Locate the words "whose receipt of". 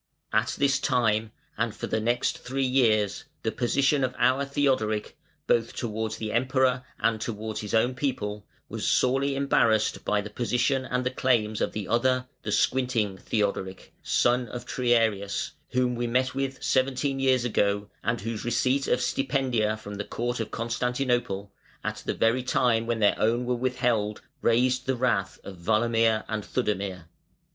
18.21-19.01